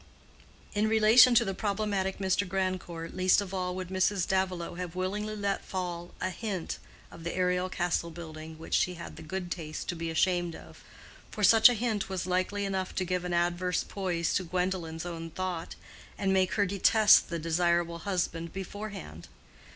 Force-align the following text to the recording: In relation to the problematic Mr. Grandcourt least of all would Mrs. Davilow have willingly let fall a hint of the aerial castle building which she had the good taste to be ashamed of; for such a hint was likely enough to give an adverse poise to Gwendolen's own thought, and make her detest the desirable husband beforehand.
In 0.73 0.87
relation 0.87 1.35
to 1.35 1.45
the 1.45 1.53
problematic 1.53 2.17
Mr. 2.17 2.47
Grandcourt 2.49 3.13
least 3.15 3.39
of 3.39 3.53
all 3.53 3.75
would 3.75 3.89
Mrs. 3.89 4.27
Davilow 4.27 4.73
have 4.73 4.95
willingly 4.95 5.35
let 5.35 5.63
fall 5.63 6.09
a 6.19 6.31
hint 6.31 6.79
of 7.11 7.23
the 7.23 7.35
aerial 7.35 7.69
castle 7.69 8.09
building 8.09 8.57
which 8.57 8.73
she 8.73 8.95
had 8.95 9.15
the 9.15 9.21
good 9.21 9.51
taste 9.51 9.87
to 9.89 9.95
be 9.95 10.09
ashamed 10.09 10.55
of; 10.55 10.83
for 11.29 11.43
such 11.43 11.69
a 11.69 11.75
hint 11.75 12.09
was 12.09 12.25
likely 12.25 12.65
enough 12.65 12.95
to 12.95 13.05
give 13.05 13.23
an 13.25 13.33
adverse 13.35 13.83
poise 13.87 14.33
to 14.33 14.43
Gwendolen's 14.43 15.05
own 15.05 15.29
thought, 15.29 15.75
and 16.17 16.33
make 16.33 16.53
her 16.55 16.65
detest 16.65 17.29
the 17.29 17.37
desirable 17.37 17.99
husband 17.99 18.51
beforehand. 18.51 19.27